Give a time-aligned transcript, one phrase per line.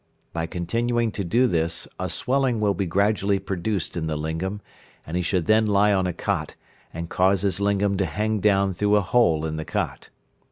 [0.33, 4.59] By continuing to do this a swelling will be gradually produced in the lingam,
[5.05, 6.55] and he should then lie on a cot,
[6.91, 10.09] and cause his lingam to hang down through a hole in the cot.